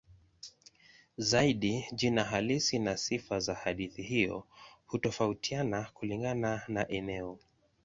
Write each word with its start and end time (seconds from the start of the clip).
Zaidi 1.17 1.87
jina 1.91 2.23
halisi 2.23 2.79
na 2.79 2.97
sifa 2.97 3.39
za 3.39 3.55
hadithi 3.55 4.01
hiyo 4.01 4.45
hutofautiana 4.85 5.87
kulingana 5.93 6.61
na 6.67 6.87
eneo. 6.87 7.39